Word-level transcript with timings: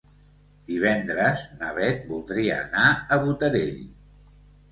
Divendres 0.69 1.43
na 1.59 1.69
Bet 1.75 2.01
voldria 2.13 2.55
anar 2.61 2.87
a 2.93 3.19
Botarell. 3.27 3.79